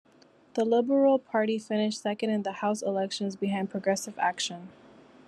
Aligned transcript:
The 0.55 0.65
Liberal 0.65 1.19
Party 1.19 1.59
finished 1.59 2.01
second 2.01 2.31
in 2.31 2.41
the 2.41 2.53
House 2.53 2.81
elections 2.81 3.35
behind 3.35 3.69
Progressive 3.69 4.17
Action. 4.17 4.69